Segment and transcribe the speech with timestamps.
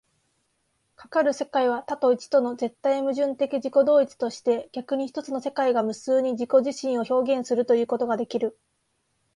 [0.95, 8.57] かかる世界は多と一との絶対矛盾的自己同一として、逆に一つの世界が無数に自己自身を表現するということができる。